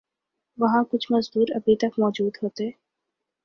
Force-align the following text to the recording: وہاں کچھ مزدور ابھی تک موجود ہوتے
وہاں 0.57 0.83
کچھ 0.91 1.11
مزدور 1.11 1.47
ابھی 1.55 1.75
تک 1.75 1.99
موجود 1.99 2.37
ہوتے 2.43 2.69